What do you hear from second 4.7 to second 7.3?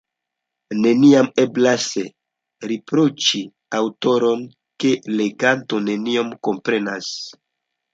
ke leganto nenion komprenas.